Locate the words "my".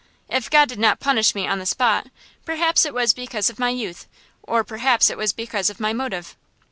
3.59-3.69, 5.79-5.93